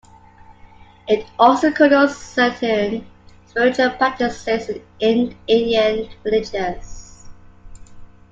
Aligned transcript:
It 1.07 1.27
also 1.37 1.71
connotes 1.71 2.17
certain 2.17 3.05
spiritual 3.45 3.91
practices 3.91 4.67
in 4.99 5.37
Indian 5.47 6.09
religions. 6.23 7.27